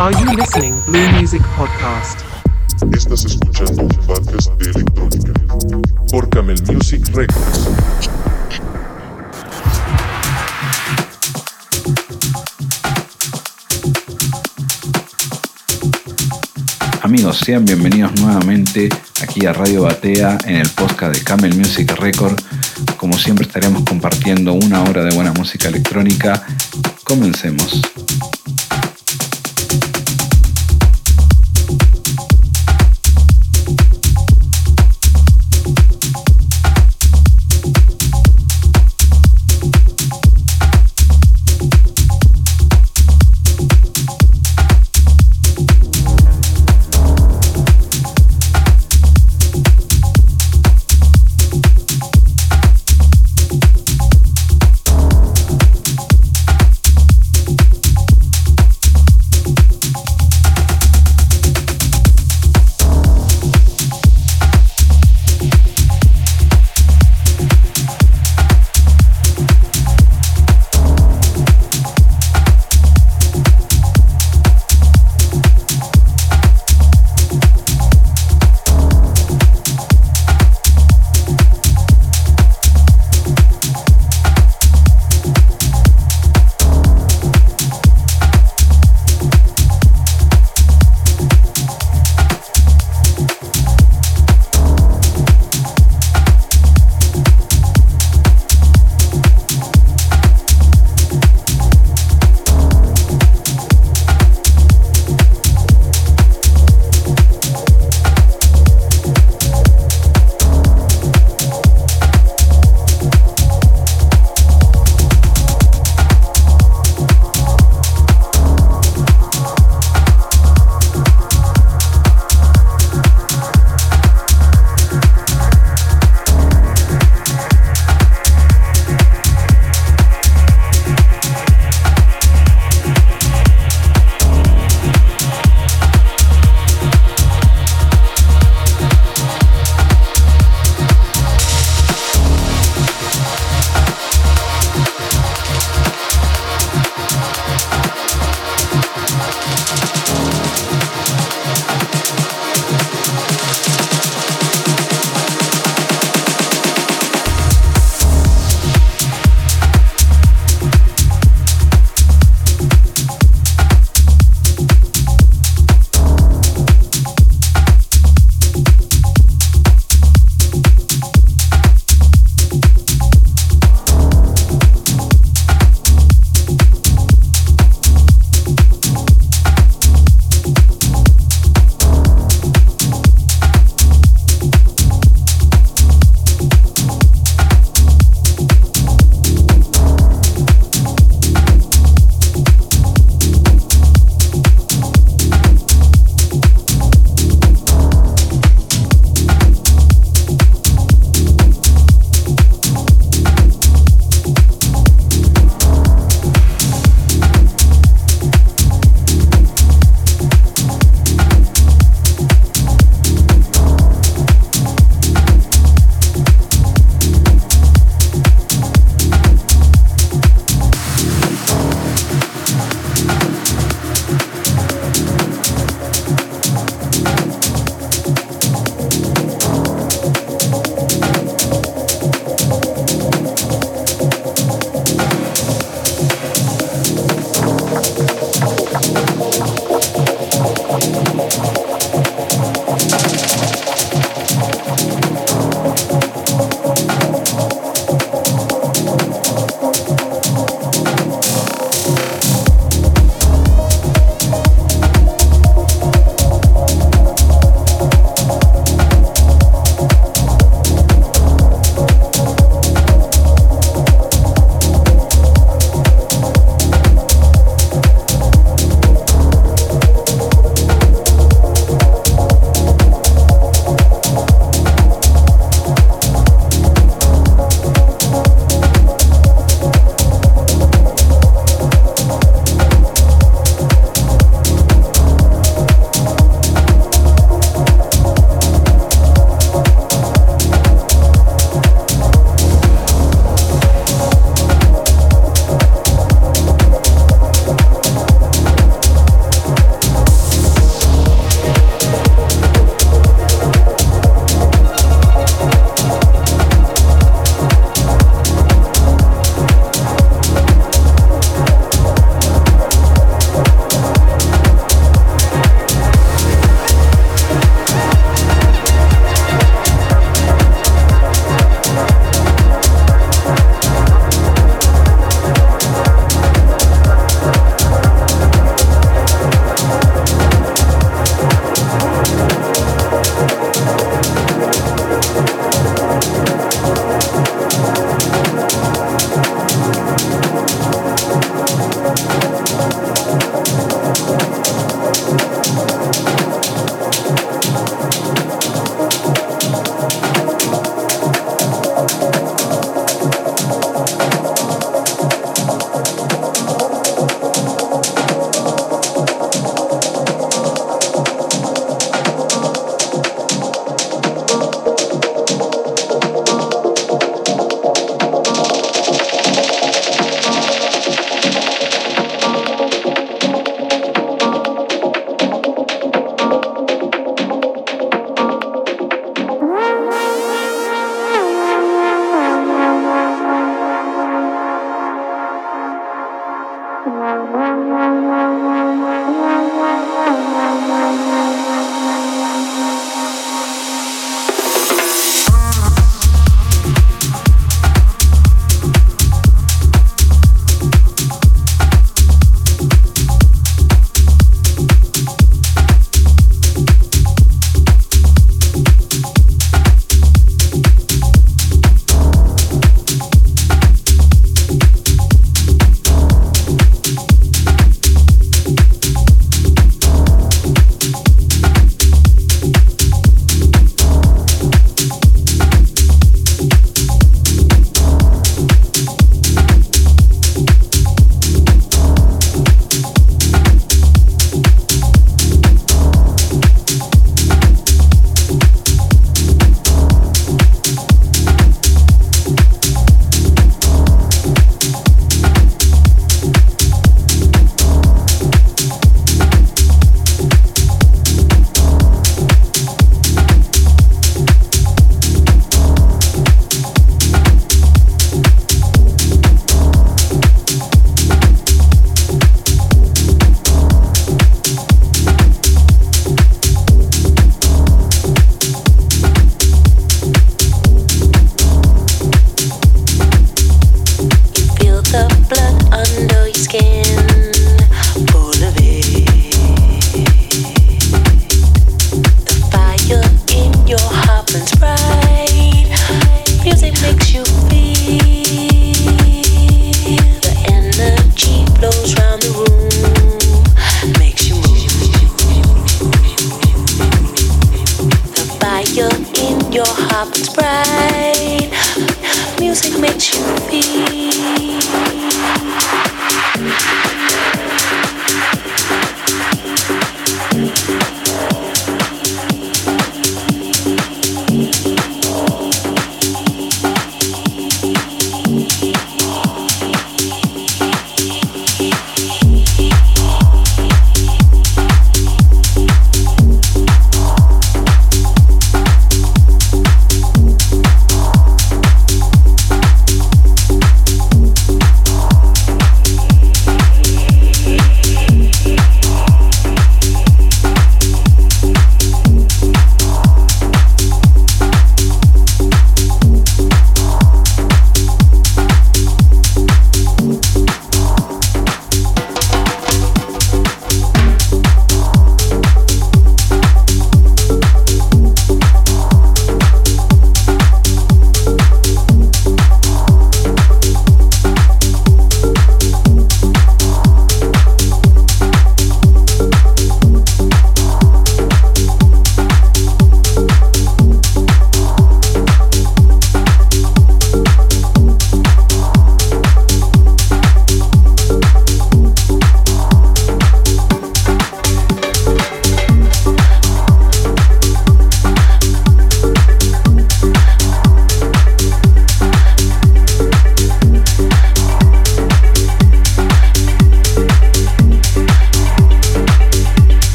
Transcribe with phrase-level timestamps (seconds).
[0.00, 2.20] Are you listening Blue Music Podcast?
[2.90, 5.32] Estás escuchando un podcast de electrónica
[6.10, 7.68] por Camel Music Records.
[17.02, 18.88] Amigos, sean bienvenidos nuevamente
[19.22, 22.40] aquí a Radio Batea en el podcast de Camel Music Record.
[22.96, 26.42] Como siempre estaremos compartiendo una hora de buena música electrónica.
[27.04, 27.82] Comencemos.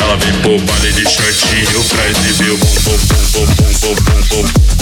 [0.00, 1.84] Ela vem bobada de shortinho.
[1.84, 2.98] Traz de meu, bom, bom,
[3.32, 4.81] bom, bom, bom, bom, bom.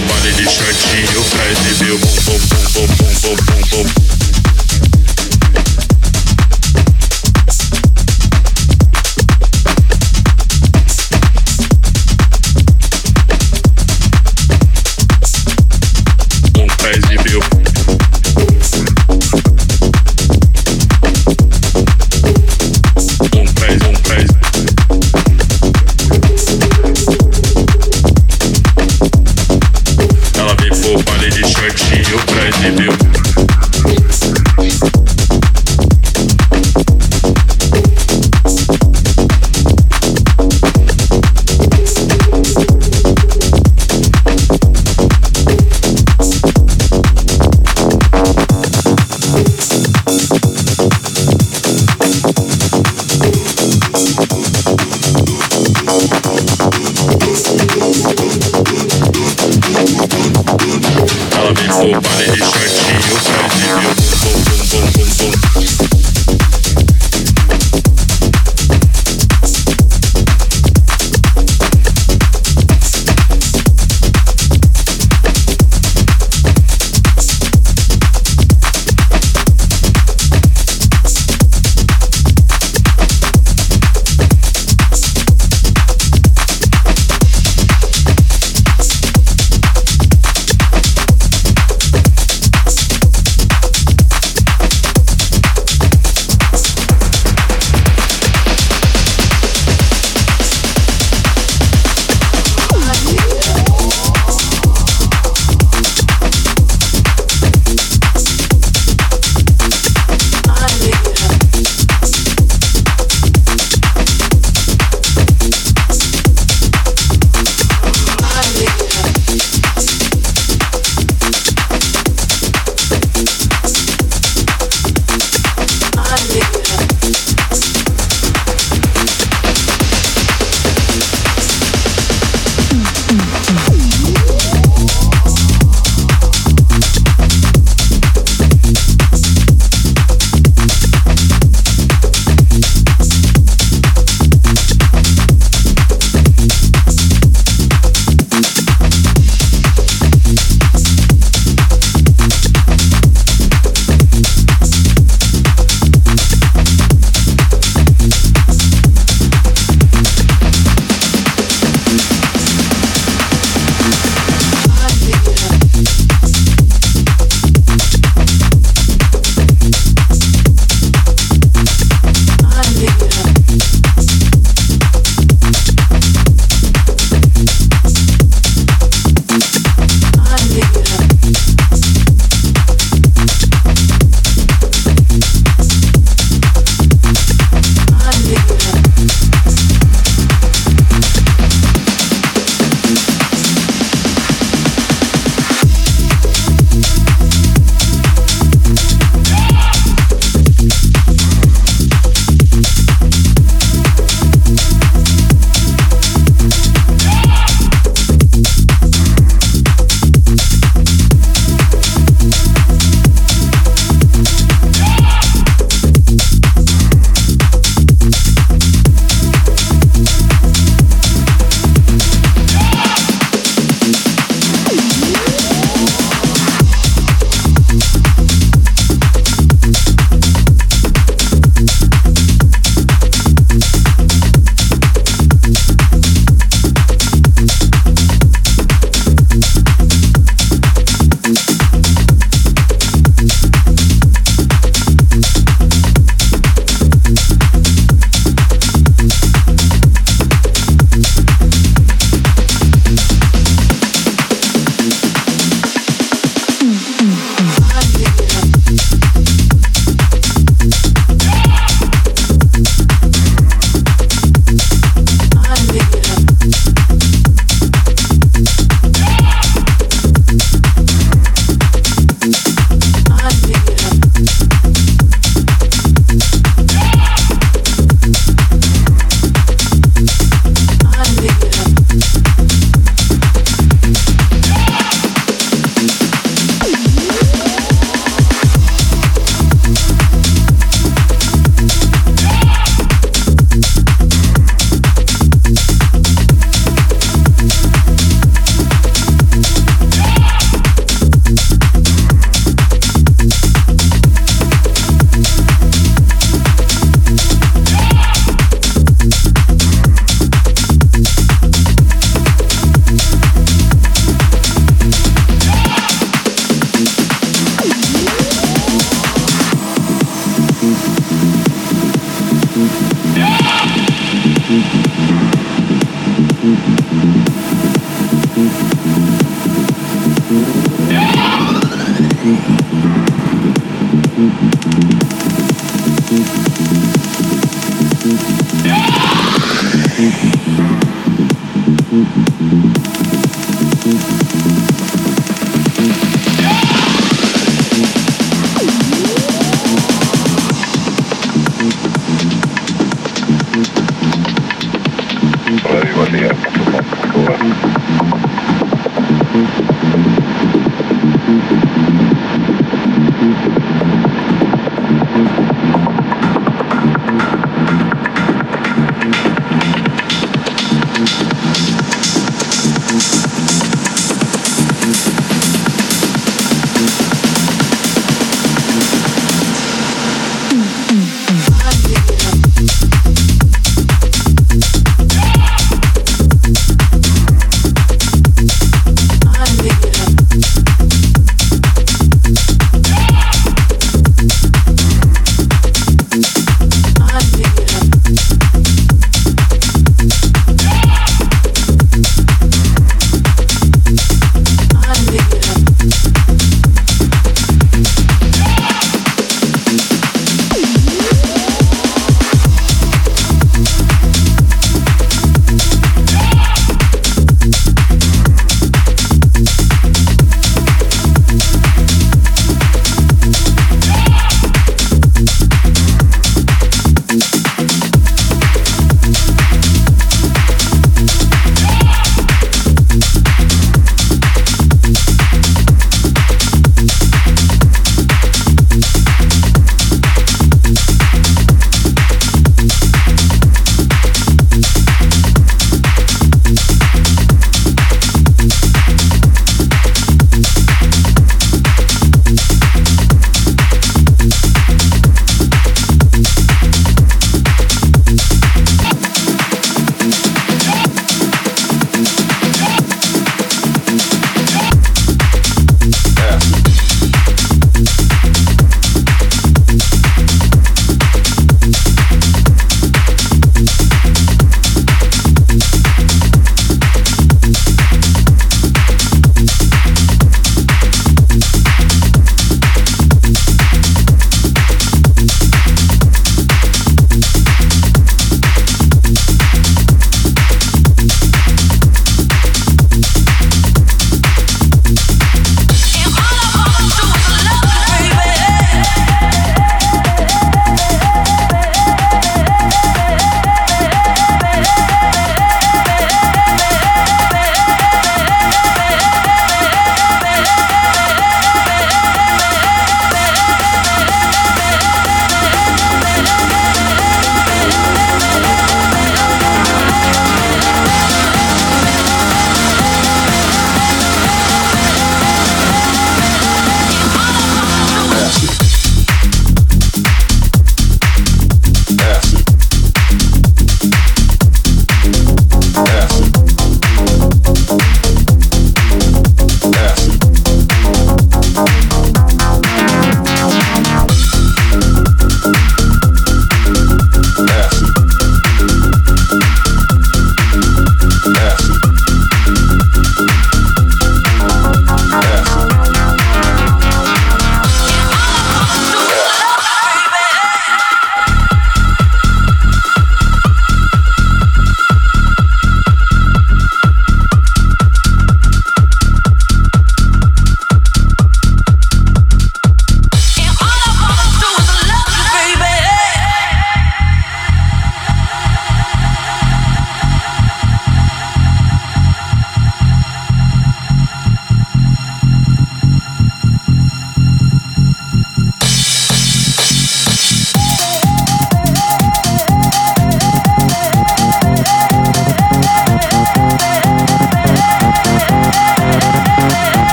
[0.00, 3.36] baile de shortinho pra exibir o bum bum bum bum bum
[3.70, 4.03] bum bum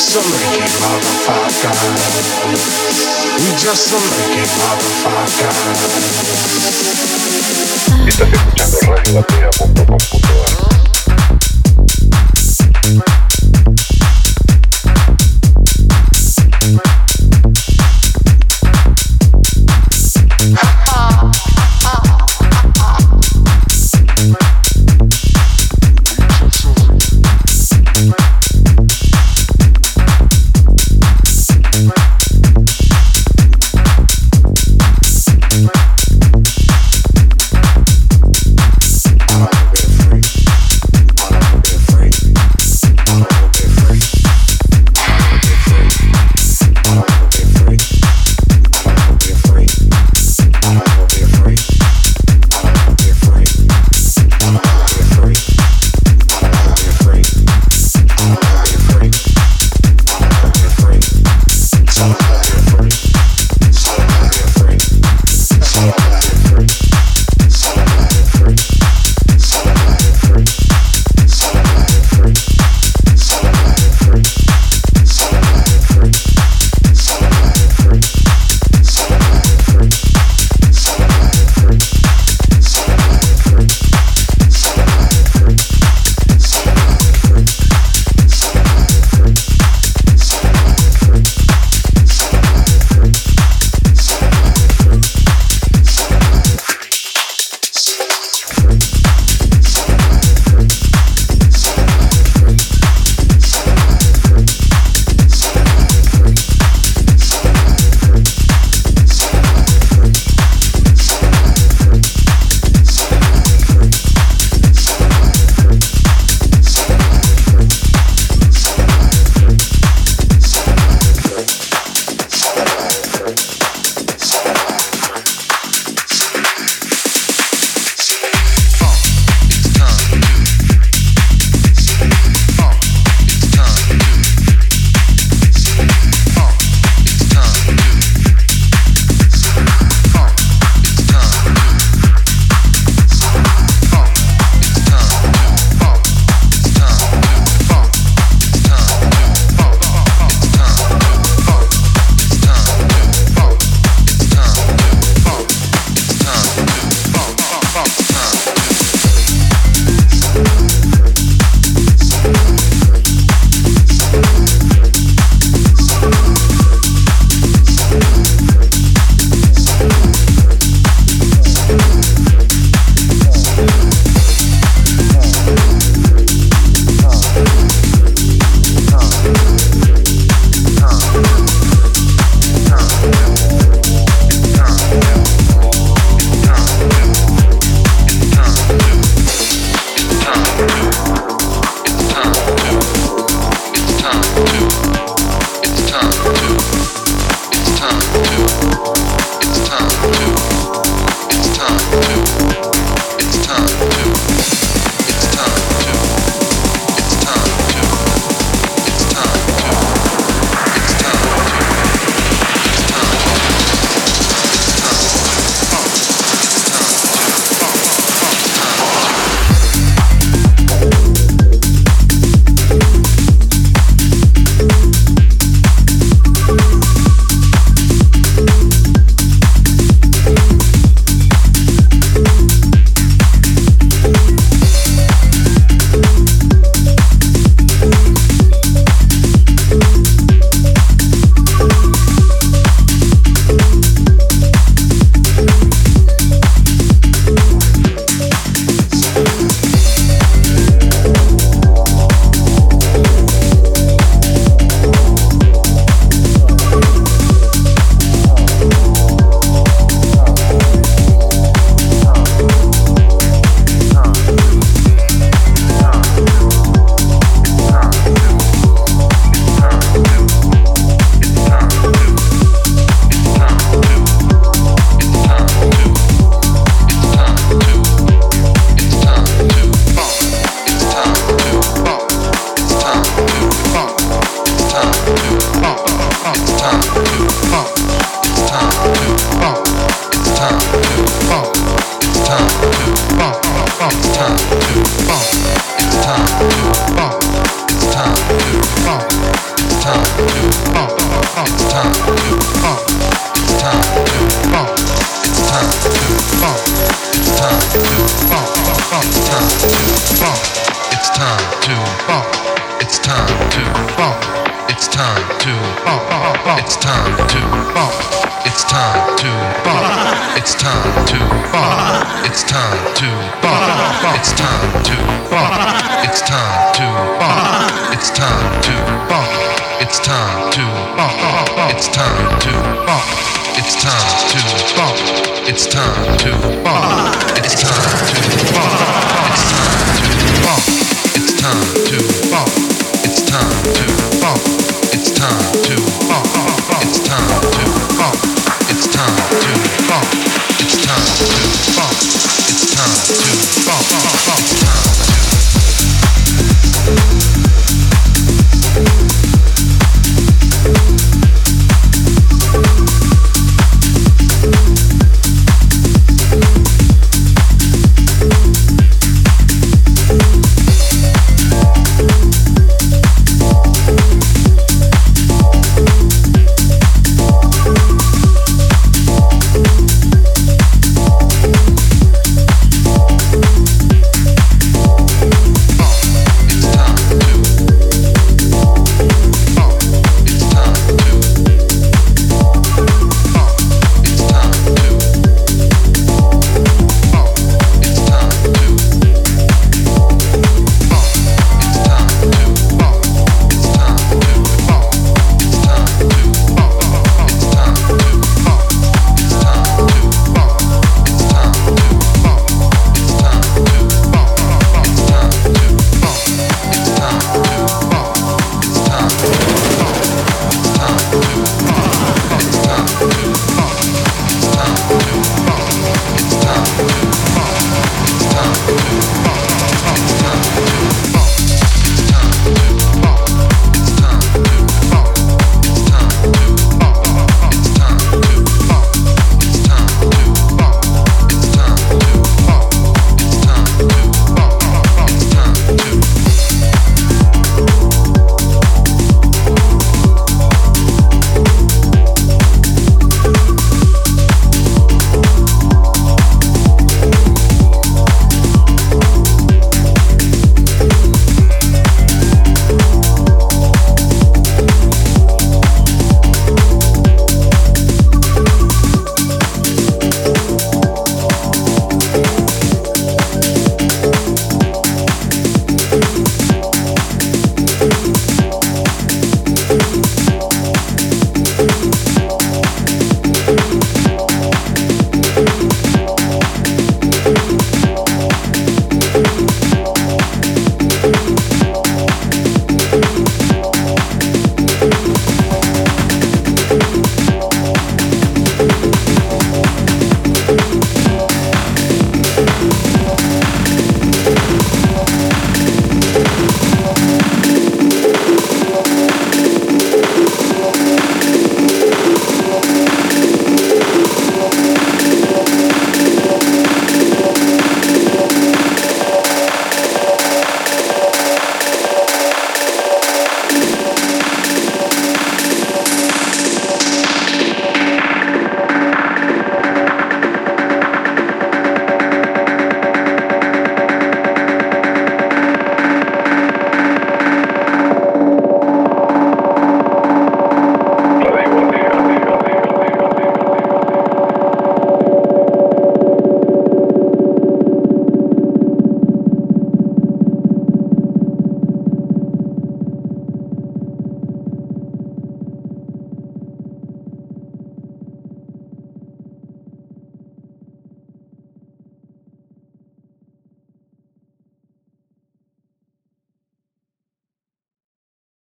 [0.00, 1.76] just some wicked motherfucker.
[3.38, 5.52] You just some wicked motherfucker.
[8.08, 9.50] Estás escuchando radio